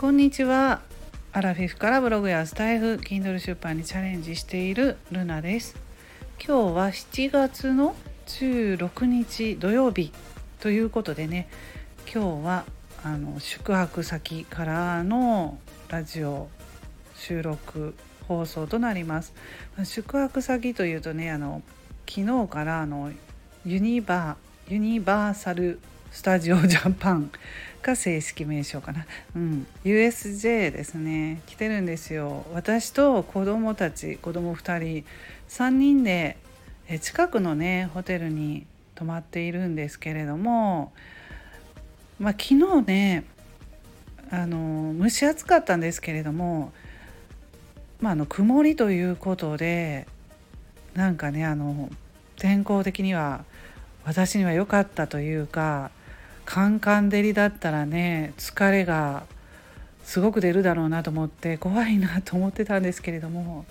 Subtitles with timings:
[0.00, 0.80] こんにちは。
[1.30, 5.76] アラフィフからブログやスタイフ Kindle 出版にチャレンジしているルナです。
[6.42, 7.94] 今日は7月の
[8.26, 10.10] 16日土曜日
[10.58, 11.50] ということでね
[12.10, 12.64] 今日は
[13.04, 15.58] あの宿泊先からの
[15.90, 16.48] ラジオ
[17.14, 17.94] 収録
[18.26, 19.34] 放送となります。
[19.84, 21.60] 宿泊先というとねあの
[22.08, 23.12] 昨日からあの
[23.66, 25.78] ユニバユニバーサル
[26.10, 27.30] スタジオジャパン
[27.82, 31.40] が正式名称かな、うん、USJ ですね。
[31.46, 32.46] 来てるんですよ。
[32.52, 35.04] 私と子供たち子供2人
[35.48, 36.36] 3人で
[37.00, 40.92] 近くのねホテルに泊まっているんですけれども
[42.18, 43.24] まあ昨日ね
[44.30, 46.72] あの蒸し暑かったんですけれども
[48.00, 50.06] まあ、あの曇りということで
[50.94, 51.90] なんかねあの
[52.36, 53.44] 天候的には
[54.04, 55.90] 私には良かったというか
[56.50, 59.24] カンカン照りだったらね疲れが
[60.02, 63.64] すごく出るだろうなと思って怖いなと思ってたんですけれども、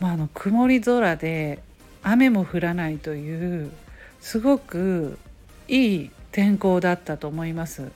[0.00, 1.62] まあ、あの曇り空で
[2.02, 3.70] 雨も降らないという
[4.22, 5.18] すごく
[5.68, 7.92] いい天候だったと思います。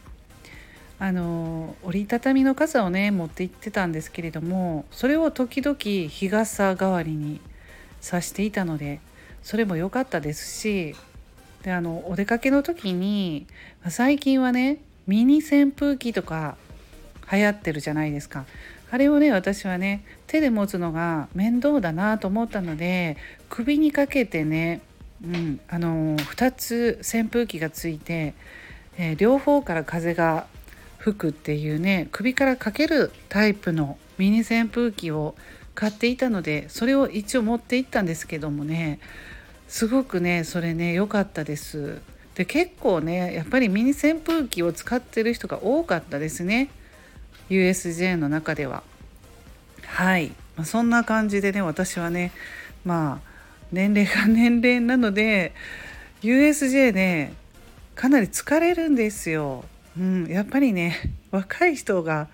[0.98, 7.41] あの折りたたみの傘をね持って行ってたんですけれどもそれを時々日傘代わりに
[8.02, 9.00] さしていたので
[9.42, 10.95] それも良かったですし
[11.62, 13.47] であのお出かけの時に
[13.89, 16.56] 最近はねミニ扇風機とか
[17.31, 18.45] 流行ってるじゃないですか。
[18.91, 23.17] あれをね私はね手で持つのが面倒だなと思ったので
[23.51, 24.81] 首にかけてね、
[25.23, 28.34] うん、あの2つ扇風機がついて、
[28.97, 30.47] えー、両方から風が
[30.97, 35.34] 吹くっていうね首からかけるタイプのミニ扇風機を
[35.75, 39.01] 買っていたのでそれを一応持って行ったんですけどもね
[39.69, 42.00] すごくねそれね良かったです。
[42.34, 46.70] で結構ねやっぱりミニ扇風機を使ってる人が多かったですね
[47.50, 48.83] USJ の中では。
[49.84, 52.33] はい、まあ、そんな感じでね私はね
[52.84, 53.29] まあ
[53.73, 55.52] 年齢が年齢なので
[56.23, 57.35] USJ ね
[57.95, 59.64] かなり疲れるんですよ。
[59.98, 60.96] うん、やっぱりね
[61.30, 62.29] 若い人が、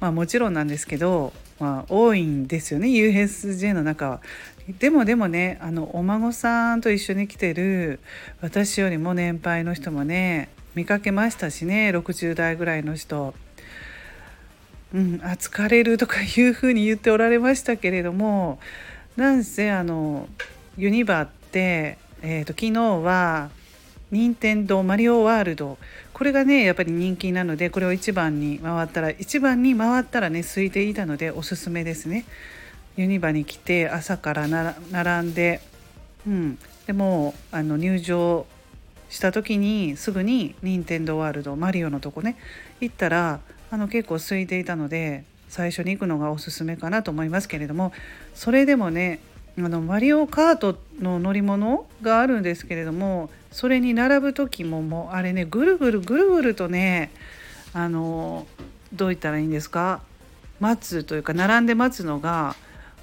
[0.00, 4.20] まあ、もちろんなんですけど、まあ、多いんですよね USJ の中は。
[4.78, 8.00] でもでもねあのお孫さんと一緒に来てる
[8.42, 13.34] 私よりも年配の人もね見かけましたしね60代ぐらいの人。
[14.94, 18.58] うん、あ疲れるとかいうふうに言っておられましたけれども
[19.16, 20.26] なんせあの
[20.78, 23.50] ユニバって、えーと昨日は
[24.10, 25.78] 任天堂マリオワールド
[26.12, 32.24] これがねやっぱり人気なのでこれを1番に回ったら1番に回ったらね空いていたのでおすすめですね。
[32.96, 35.60] ユニバに来て朝から並んで、
[36.26, 38.44] うん、でもあの入場
[39.08, 42.36] した時にすぐに任天堂ワールドマリオのとこね
[42.80, 43.40] 行ったら
[43.70, 47.92] あの結構空いていたので最初に行くのがおすすめかなと思いますけれども
[48.34, 49.20] それでもね
[49.60, 57.10] あのマリオカートの乗り物があるんですけれどもそれに並ぶ時ももうあれねぐるぐるぐるぐるとね
[57.72, 58.46] あの
[58.92, 60.00] どう言ったらいいんですか？
[60.60, 62.56] 待つというか並んで待つのが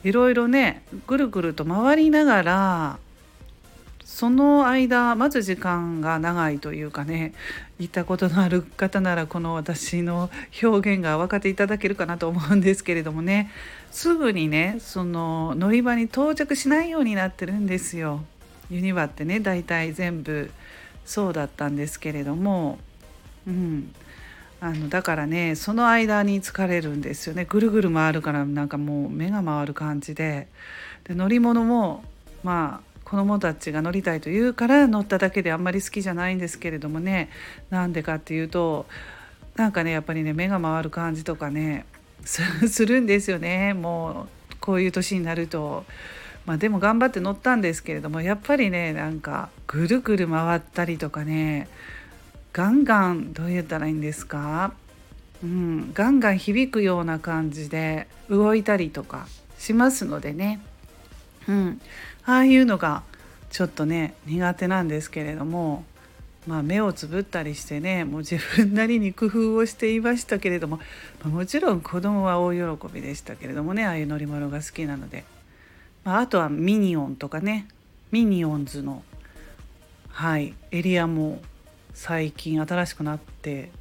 [0.04, 3.00] いろいろねぐるぐると回りながら
[4.06, 7.34] その間待つ時間が長いというかね
[7.80, 10.30] 行ったことのある方ならこの私の
[10.62, 13.52] 表現が分かっていただけるかなと思うんですけれどもね。
[13.92, 18.24] すぐにねその乗り場に到着しないようになってるんですよ。
[18.70, 20.52] ユニバってね大体全部
[21.04, 22.78] そうだったんですけれども、
[23.48, 23.92] うん、
[24.62, 27.46] あのだからねその間に疲れるんですよね。
[27.46, 30.48] ぐるぐる回るからなんかもう目が回る感じで。
[31.06, 32.04] で乗り物も
[32.44, 37.30] まあ子どもたちが乗りたいと言うから乗っただけであんまり好きじゃないんですけれどもね。
[37.70, 38.88] なんでかっていうと
[39.56, 41.86] なんかねやっぱりね目が回る感じとかね
[42.26, 43.74] するんですよね。
[43.74, 45.86] もうこういう年になると。
[46.46, 51.68] まあ、でも頑張って乗ったんですけれどもやっぱりねなんかぐるぐる回ったりとかね
[52.54, 54.72] ガンガンどう言ったらいいんですか、
[55.44, 59.28] うん、ガンガン響くような感じで動いたりとか
[59.58, 60.62] しますのでね。
[61.48, 61.82] うん、
[62.26, 63.04] ああいうのが
[63.50, 65.86] ちょっとね苦手なんですけれども、
[66.48, 70.80] まあ、目をつぶったりしてねもう自分なりに工夫をしていましたけれども、
[71.24, 75.24] ま、もちろん子供は大喜びでしたけれどもねああいう乗り物が好きなので、
[76.04, 77.68] まあ、あとはミニオンとかね
[78.12, 79.04] ミニオンズの、
[80.10, 81.42] はい、エリアも
[81.94, 83.72] 最近新しくなって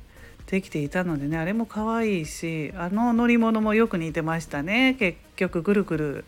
[0.46, 4.94] できていたのでねあれも可愛いしあの乗り物もよく似てましたね。
[4.99, 6.25] 結局ぐるぐる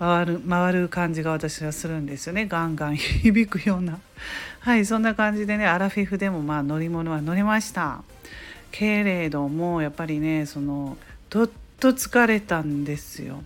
[0.00, 2.46] 回る回る感じが私はするんですよね。
[2.46, 3.98] ガンガン 響くような。
[4.60, 8.02] はいそんな感じでねアラフィフでもまあ乗り物は乗りました。
[8.72, 10.96] けれどもやっぱりねその
[11.28, 13.42] どっと疲れたんですよ。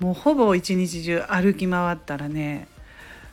[0.00, 2.66] もうほぼ一日中歩き回ったらね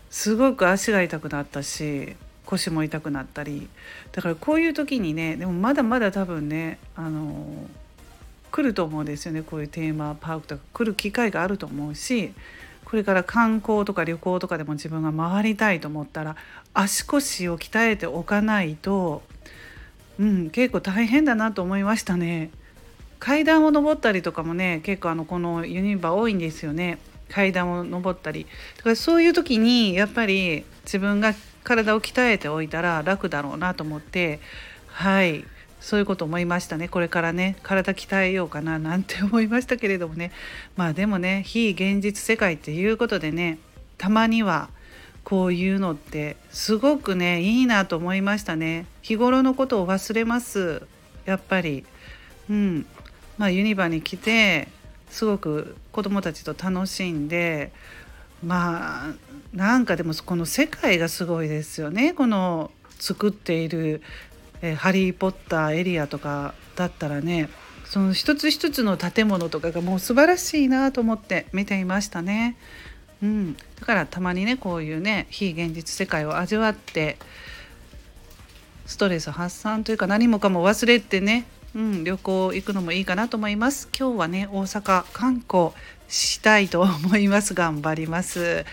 [0.09, 3.69] すごく足が痛くなったし腰も痛くなったり。
[4.11, 7.69] だからこういう時にねでもまだまだ多分ねあの
[8.55, 9.41] 来ると思うんですよね。
[9.41, 12.31] こういうテーマパークとか来る機会があると思うし
[12.85, 16.37] これから観光とか旅行とかでも自分が回りたいと思ったら
[16.73, 19.23] 足腰を鍛えておかないと、
[20.17, 22.49] うん、結構大変だなと思いましたね。
[23.19, 26.97] 階段を登ったりとかもね結構あのこのユニバ多いんですよね。
[27.27, 28.47] 階段を登ったり。
[28.77, 31.33] だからそういう時にやっぱり自分が
[31.65, 34.39] 体を鍛えておいたら楽だろうなと思って
[34.87, 35.43] はい。
[35.85, 36.87] そういうこと思いましたね。
[36.87, 40.31] これからね体鍛えようかななんて思いましたけれどもね。
[40.75, 43.59] まあでもね非現実世界っていうことでね
[43.99, 44.69] たまには
[45.23, 48.87] こういうのってすごくねいいなと思いましたね。
[49.03, 50.81] 日頃のことを忘れます。
[51.25, 51.85] やっぱり。
[52.49, 52.87] うん。
[53.37, 54.69] まあユニバに来て
[55.11, 57.71] すごく子どもたちと楽しんで
[58.43, 59.13] まあ
[59.53, 62.13] なんかでもこの世界がすごいですよね。
[62.13, 64.01] この作っている
[64.61, 67.49] えー、ハリー・ポッターエリアとかだったらね
[67.85, 72.57] その一つ一つの建物とかがもう素晴らしいなと思って見ていましたね。
[73.23, 77.17] うん、だからたまにねこういうね非現実世界を味わって
[78.85, 83.89] ストレス発散というか何もかも忘れてね、うん、旅行行くのもいいかなと思います。
[83.97, 85.69] 今日はね大阪観光
[86.07, 88.65] したいと思います頑張ります。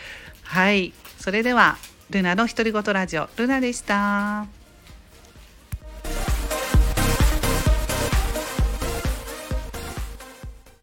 [0.43, 1.77] はいそれでは
[2.11, 4.62] ルナの独り言ラジオルナでした。